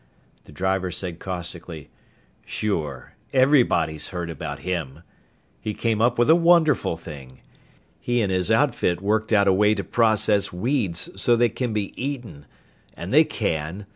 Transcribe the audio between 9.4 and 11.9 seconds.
a way to process weeds so they can